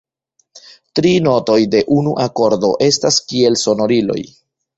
Tri 0.99 1.11
notoj 1.27 1.57
de 1.75 1.81
unu 1.97 2.15
akordo 2.25 2.73
estas 2.87 3.21
kiel 3.29 3.61
sonoriloj. 3.67 4.19